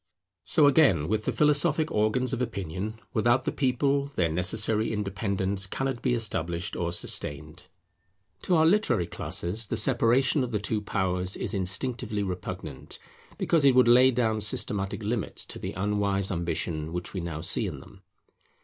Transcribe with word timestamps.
So, 0.45 0.65
again, 0.65 1.07
with 1.07 1.25
the 1.25 1.31
philosophic 1.31 1.91
organs 1.91 2.33
of 2.33 2.41
opinion; 2.41 2.99
without 3.13 3.45
the 3.45 3.51
People, 3.51 4.05
their 4.05 4.31
necessary 4.31 4.91
independence 4.91 5.67
cannot 5.67 6.01
be 6.01 6.15
established 6.15 6.75
or 6.75 6.91
sustained. 6.91 7.67
To 8.41 8.55
our 8.55 8.65
literary 8.65 9.05
classes 9.05 9.67
the 9.67 9.77
separation 9.77 10.43
of 10.43 10.51
the 10.51 10.57
two 10.59 10.81
powers 10.81 11.35
is 11.35 11.53
instinctively 11.53 12.23
repugnant, 12.23 12.97
because 13.37 13.63
it 13.63 13.75
would 13.75 13.87
lay 13.87 14.09
down 14.09 14.41
systematic 14.41 15.03
limits 15.03 15.45
to 15.45 15.59
the 15.59 15.73
unwise 15.73 16.31
ambition 16.31 16.93
which 16.93 17.13
we 17.13 17.21
now 17.21 17.41
see 17.41 17.67
in 17.67 17.79
them. 17.79 18.01